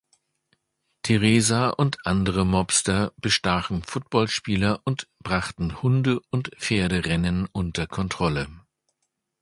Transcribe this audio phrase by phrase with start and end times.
[1.03, 8.47] Teresa und andere Mobster bestachen Footballspieler und brachten Hunde- und Pferderennen unter Kontrolle.